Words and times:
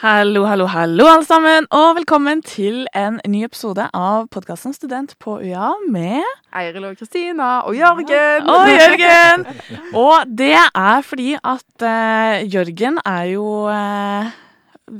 Hallo, 0.00 0.46
hallo, 0.48 0.64
hallo, 0.64 1.04
alle 1.12 1.26
sammen, 1.28 1.66
og 1.76 1.98
velkommen 1.98 2.38
til 2.40 2.86
en 2.96 3.18
ny 3.28 3.42
episode 3.44 3.84
av 3.92 4.30
podkasten 4.32 4.72
Student 4.72 5.10
på 5.20 5.34
UiA 5.42 5.74
med 5.92 6.22
Eiril 6.56 6.86
og 6.88 6.94
Kristina 6.96 7.48
og 7.68 7.76
Jørgen. 7.76 8.46
Og 8.48 8.70
Jørgen! 8.70 9.44
og 10.00 10.30
det 10.38 10.54
er 10.56 11.04
fordi 11.04 11.34
at 11.36 11.84
uh, 11.84 12.40
Jørgen 12.48 12.96
er 13.04 13.26
jo 13.34 13.44
uh, 13.68 14.30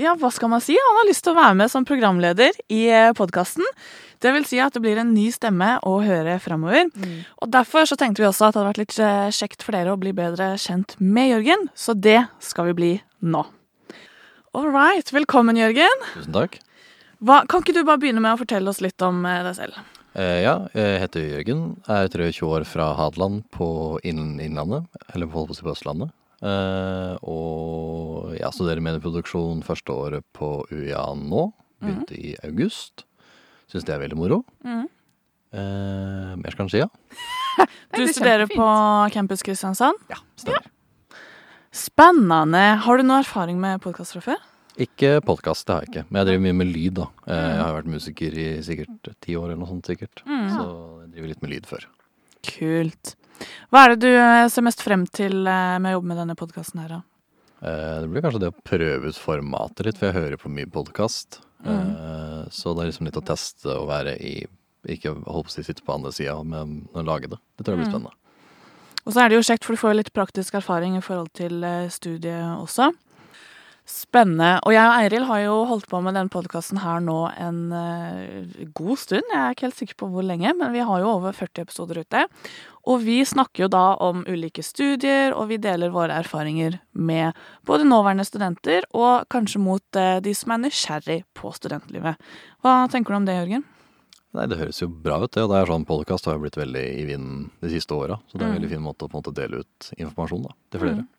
Ja, 0.00 0.14
hva 0.16 0.30
skal 0.32 0.48
man 0.54 0.64
si? 0.64 0.78
Han 0.80 1.00
har 1.02 1.10
lyst 1.10 1.26
til 1.26 1.34
å 1.34 1.38
være 1.42 1.58
med 1.60 1.74
som 1.74 1.84
programleder 1.84 2.56
i 2.72 2.86
uh, 2.88 3.10
podkasten. 3.18 3.68
Det 4.24 4.32
vil 4.32 4.48
si 4.48 4.62
at 4.64 4.72
det 4.72 4.80
blir 4.86 5.02
en 5.02 5.12
ny 5.12 5.26
stemme 5.34 5.74
å 5.84 5.98
høre 6.06 6.38
framover. 6.40 6.88
Mm. 6.96 7.20
Og 7.44 7.52
derfor 7.52 7.84
så 7.84 8.00
tenkte 8.00 8.24
vi 8.24 8.30
også 8.30 8.48
at 8.48 8.56
det 8.56 8.62
hadde 8.62 8.72
vært 8.72 8.82
litt 8.86 9.36
kjekt 9.42 9.60
for 9.60 9.76
dere 9.76 9.92
å 9.92 10.00
bli 10.00 10.16
bedre 10.16 10.54
kjent 10.56 10.96
med 11.04 11.34
Jørgen, 11.34 11.68
så 11.76 11.92
det 11.92 12.22
skal 12.40 12.72
vi 12.72 12.78
bli 12.80 12.92
nå. 13.20 13.44
All 14.56 14.70
right. 14.72 15.04
Velkommen, 15.12 15.58
Jørgen. 15.60 16.04
Tusen 16.14 16.32
takk. 16.32 16.54
Hva, 17.20 17.42
kan 17.44 17.60
ikke 17.60 17.74
du 17.76 17.82
bare 17.84 18.00
begynne 18.00 18.22
med 18.24 18.38
å 18.38 18.40
fortelle 18.40 18.70
oss 18.72 18.78
litt 18.80 19.02
om 19.04 19.18
eh, 19.28 19.42
deg 19.44 19.52
selv? 19.58 19.76
Eh, 20.16 20.38
ja, 20.46 20.54
jeg 20.72 21.02
heter 21.02 21.26
Jørgen. 21.26 21.58
Jeg 21.84 22.06
er 22.06 22.08
23 22.14 22.48
år 22.48 22.64
fra 22.64 22.86
Hadeland 22.96 23.42
på 23.52 23.68
Innlandet. 24.08 24.86
Eller 25.12 25.28
på 25.28 25.42
på 25.44 25.68
Østlandet. 25.74 26.14
Eh, 26.40 27.12
og 27.20 28.32
jeg 28.38 28.48
studerer 28.56 28.80
medieproduksjon 28.86 29.60
første 29.66 29.92
året 29.92 30.24
på 30.32 30.64
UiA 30.72 31.04
nå. 31.20 31.50
Begynte 31.84 32.16
mm. 32.16 32.24
i 32.24 32.32
august. 32.48 33.04
Syns 33.68 33.84
det 33.84 33.92
er 33.92 34.06
veldig 34.06 34.20
moro. 34.22 34.40
Mm. 34.64 34.88
Eh, 35.52 36.32
mer 36.40 36.56
skal 36.56 36.64
en 36.64 36.72
si, 36.72 36.80
ja. 36.80 36.88
du 37.92 38.08
studerer 38.08 38.48
på 38.48 38.72
Campus 39.12 39.44
Kristiansand? 39.44 40.00
Ja, 40.08 40.22
stemmer. 40.40 40.64
Ja. 40.64 40.72
Spennende. 41.76 42.78
Har 42.80 42.96
du 42.96 43.04
noe 43.04 43.20
erfaring 43.20 43.60
med 43.60 43.82
podkast 43.84 44.16
fra 44.16 44.30
før? 44.32 44.44
Ikke 44.76 45.22
podkast, 45.24 45.64
det 45.64 45.72
har 45.72 45.84
jeg 45.84 45.88
ikke. 45.88 46.02
Men 46.10 46.18
jeg 46.20 46.28
driver 46.28 46.42
mye 46.44 46.56
med 46.58 46.68
lyd, 46.68 46.94
da. 46.98 47.06
Eh, 47.24 47.44
jeg 47.48 47.60
har 47.62 47.76
vært 47.78 47.86
musiker 47.88 48.34
i 48.36 48.46
sikkert 48.64 49.08
ti 49.24 49.36
år 49.38 49.46
eller 49.48 49.60
noe 49.62 49.70
sånt, 49.70 49.88
sikkert. 49.88 50.20
Mm. 50.28 50.50
Så 50.52 50.64
jeg 50.66 51.12
driver 51.14 51.30
litt 51.30 51.44
med 51.44 51.52
lyd 51.54 51.68
før. 51.70 51.86
Kult. 52.44 53.12
Hva 53.72 53.82
er 53.82 53.94
det 53.94 53.96
du 54.04 54.10
eh, 54.12 54.48
ser 54.52 54.66
mest 54.66 54.84
frem 54.84 55.06
til 55.08 55.48
eh, 55.48 55.78
med 55.80 55.94
å 55.94 55.94
jobbe 55.96 56.10
med 56.10 56.20
denne 56.20 56.36
podkasten 56.36 56.82
her, 56.84 56.98
da? 56.98 57.02
Det 57.66 58.10
blir 58.12 58.20
kanskje 58.22 58.42
det 58.42 58.50
å 58.52 58.64
prøve 58.68 59.08
ut 59.08 59.18
formatet 59.18 59.86
litt, 59.88 59.96
for 59.96 60.10
jeg 60.10 60.16
hører 60.18 60.38
på 60.38 60.50
mye 60.52 60.68
podkast. 60.70 61.40
Mm. 61.64 61.88
Så 62.52 62.74
det 62.76 62.84
er 62.84 62.90
liksom 62.90 63.08
litt 63.08 63.16
å 63.16 63.22
teste 63.24 63.72
å 63.72 63.86
være 63.88 64.12
i 64.22 64.34
Ikke 64.92 65.14
holde 65.16 65.48
på 65.48 65.50
å 65.50 65.64
sitte 65.64 65.82
på 65.82 65.94
andre 65.96 66.12
sida, 66.14 66.36
men 66.46 66.84
å 66.92 67.02
lage 67.02 67.32
det. 67.32 67.40
Det 67.56 67.64
tror 67.64 67.74
jeg 67.74 67.80
blir 67.80 67.88
mm. 67.88 67.94
spennende. 67.94 68.12
Og 69.08 69.16
så 69.16 69.22
er 69.24 69.32
det 69.32 69.38
jo 69.40 69.46
kjekt, 69.48 69.64
for 69.64 69.74
du 69.74 69.80
får 69.80 69.96
litt 69.96 70.12
praktisk 70.14 70.60
erfaring 70.60 71.00
i 71.00 71.02
forhold 71.02 71.32
til 71.40 71.64
studiet 71.90 72.60
også. 72.60 72.92
Spennende. 73.86 74.56
Og 74.66 74.74
jeg 74.74 74.82
og 74.82 74.96
Eiril 74.98 75.24
har 75.28 75.40
jo 75.44 75.58
holdt 75.70 75.86
på 75.86 76.00
med 76.02 76.16
denne 76.18 76.32
podkasten 76.32 76.80
her 76.82 76.98
nå 77.06 77.20
en 77.38 77.60
uh, 77.70 78.64
god 78.74 78.98
stund. 78.98 79.28
Jeg 79.30 79.38
er 79.38 79.54
ikke 79.54 79.66
helt 79.68 79.78
sikker 79.78 79.98
på 80.02 80.08
hvor 80.10 80.26
lenge, 80.26 80.50
men 80.58 80.74
vi 80.74 80.82
har 80.82 81.04
jo 81.04 81.12
over 81.12 81.36
40 81.36 81.62
episoder 81.62 82.00
ute. 82.02 82.24
Og 82.90 83.04
vi 83.06 83.20
snakker 83.22 83.66
jo 83.66 83.70
da 83.70 83.84
om 84.02 84.24
ulike 84.26 84.64
studier, 84.66 85.30
og 85.38 85.52
vi 85.52 85.60
deler 85.62 85.94
våre 85.94 86.18
erfaringer 86.18 86.80
med 86.98 87.38
både 87.66 87.86
nåværende 87.86 88.26
studenter 88.26 88.90
og 88.90 89.30
kanskje 89.30 89.62
mot 89.62 90.02
uh, 90.02 90.18
de 90.18 90.34
som 90.34 90.56
er 90.56 90.64
nysgjerrig 90.66 91.20
på 91.38 91.54
studentlivet. 91.54 92.18
Hva 92.66 92.76
tenker 92.90 93.14
du 93.14 93.22
om 93.22 93.30
det, 93.30 93.38
Jørgen? 93.38 93.66
Nei, 94.34 94.50
Det 94.50 94.58
høres 94.58 94.82
jo 94.82 94.90
bra 94.90 95.22
ut, 95.22 95.30
det. 95.30 95.46
Og 95.46 95.52
det 95.54 95.62
er 95.62 95.70
sånn 95.70 95.86
podkast 95.86 96.26
har 96.26 96.40
jo 96.40 96.42
blitt 96.48 96.58
veldig 96.58 96.88
i 96.90 97.06
vinden 97.06 97.52
de 97.62 97.76
siste 97.78 97.94
åra. 97.94 98.18
Så 98.26 98.34
det 98.34 98.42
er 98.42 98.50
en 98.50 98.56
mm. 98.56 98.62
veldig 98.64 98.74
fin 98.74 98.88
måte 98.90 99.06
å 99.06 99.12
på 99.12 99.14
en 99.14 99.22
måte 99.22 99.38
dele 99.38 99.62
ut 99.62 99.92
informasjon 99.94 100.48
da, 100.50 100.56
til 100.74 100.88
flere. 100.88 101.04
Mm. 101.06 101.12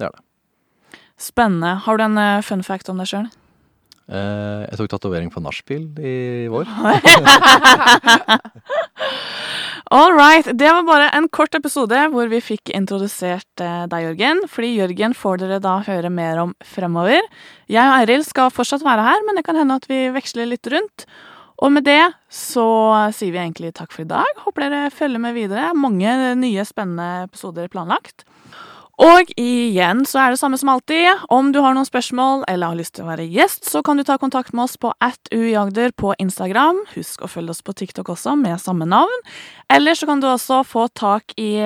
Det 0.00 0.08
er 0.08 0.16
det. 0.16 0.30
Spennende. 1.20 1.78
Har 1.84 1.98
du 1.98 2.04
en 2.04 2.18
uh, 2.18 2.42
fun 2.42 2.62
fact 2.66 2.90
om 2.90 3.00
deg 3.00 3.10
sjøl? 3.10 3.30
Eh, 4.04 4.64
jeg 4.68 4.76
tok 4.76 4.90
tatovering 4.92 5.30
på 5.32 5.40
nachspiel 5.40 5.86
i 5.96 6.44
vår. 6.52 6.68
All 9.94 10.12
right. 10.12 10.44
Det 10.52 10.68
var 10.68 10.84
bare 10.84 11.08
en 11.16 11.28
kort 11.32 11.54
episode 11.56 11.96
hvor 12.12 12.28
vi 12.28 12.42
fikk 12.44 12.72
introdusert 12.76 13.64
eh, 13.64 13.86
deg, 13.88 14.10
Jørgen. 14.10 14.42
Fordi 14.50 14.74
Jørgen 14.76 15.16
får 15.16 15.40
dere 15.40 15.60
da 15.64 15.78
høre 15.86 16.12
mer 16.12 16.42
om 16.42 16.52
fremover. 16.68 17.22
Jeg 17.70 17.84
og 17.84 17.96
Eiril 18.02 18.26
skal 18.28 18.52
fortsatt 18.52 18.84
være 18.84 19.06
her, 19.08 19.24
men 19.24 19.40
det 19.40 19.46
kan 19.46 19.56
hende 19.60 19.78
at 19.80 19.88
vi 19.88 20.10
veksler 20.12 20.52
litt 20.52 20.68
rundt. 20.68 21.06
Og 21.64 21.72
med 21.72 21.86
det 21.86 22.02
så 22.34 22.66
sier 23.14 23.32
vi 23.32 23.40
egentlig 23.40 23.72
takk 23.78 23.94
for 23.94 24.04
i 24.04 24.10
dag. 24.10 24.28
Håper 24.44 24.66
dere 24.66 24.92
følger 24.92 25.22
med 25.22 25.36
videre. 25.38 25.72
Mange 25.78 26.34
nye, 26.36 26.64
spennende 26.68 27.24
episoder 27.30 27.72
planlagt. 27.72 28.26
Og 29.02 29.30
igjen 29.40 30.04
så 30.06 30.20
er 30.22 30.32
det 30.32 30.38
samme 30.38 30.58
som 30.60 30.70
alltid. 30.70 31.24
Om 31.32 31.50
du 31.54 31.58
har 31.64 31.74
noen 31.74 31.88
spørsmål 31.88 32.44
eller 32.50 32.70
har 32.70 32.78
lyst 32.78 32.94
til 32.94 33.06
å 33.06 33.10
være 33.10 33.26
gjest, 33.26 33.66
så 33.66 33.82
kan 33.82 33.98
du 33.98 34.04
ta 34.06 34.16
kontakt 34.22 34.54
med 34.54 34.68
oss 34.68 34.76
på 34.78 34.92
atujagder 35.02 35.94
på 35.98 36.14
Instagram. 36.22 36.78
Husk 36.94 37.24
å 37.24 37.30
følge 37.30 37.56
oss 37.56 37.64
på 37.66 37.74
TikTok 37.74 38.12
også, 38.14 38.36
med 38.38 38.62
samme 38.62 38.86
navn. 38.86 39.14
Eller 39.72 39.98
så 39.98 40.06
kan 40.10 40.22
du 40.22 40.28
også 40.30 40.62
få 40.68 40.86
tak 40.94 41.34
i 41.40 41.56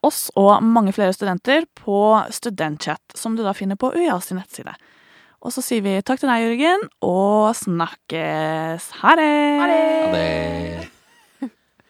oss 0.00 0.28
og 0.38 0.64
mange 0.64 0.94
flere 0.96 1.12
studenter 1.16 1.68
på 1.76 2.22
Studentchat, 2.32 3.02
som 3.18 3.36
du 3.36 3.44
da 3.44 3.52
finner 3.56 3.76
på 3.76 3.92
UiA 3.92 4.16
sin 4.24 4.40
nettside. 4.40 4.76
Og 5.44 5.54
så 5.54 5.62
sier 5.62 5.84
vi 5.84 5.98
takk 6.02 6.22
til 6.22 6.32
deg, 6.32 6.48
Jørgen, 6.48 6.88
og 7.04 7.52
snakkes. 7.54 8.92
Ha 9.04 9.18
det! 9.20 9.34
Ha 9.60 9.74
det. 10.16 10.97